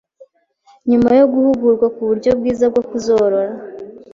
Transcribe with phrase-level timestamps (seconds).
[0.89, 3.49] nyuma yo guhugurwa ku buryo bwiza bwo kuzorora.